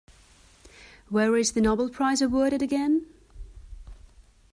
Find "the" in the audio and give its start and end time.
1.51-1.61